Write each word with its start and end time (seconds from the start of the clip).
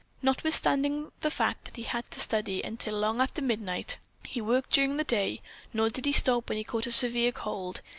Notwithstanding 0.23 1.11
the 1.21 1.29
fact 1.29 1.65
that 1.65 1.75
he 1.75 1.83
had 1.83 2.09
to 2.09 2.19
study 2.19 2.59
until 2.63 2.95
long 2.97 3.21
after 3.21 3.39
midnight, 3.39 3.99
he 4.23 4.41
worked 4.41 4.71
during 4.71 4.97
the 4.97 5.03
day, 5.03 5.43
nor 5.73 5.91
did 5.91 6.07
he 6.07 6.11
stop 6.11 6.49
when 6.49 6.57
he 6.57 6.63
caught 6.63 6.87
a 6.87 6.91
severe 6.91 7.31
cold. 7.31 7.81